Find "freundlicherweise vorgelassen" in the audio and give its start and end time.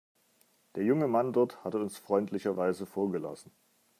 1.99-3.51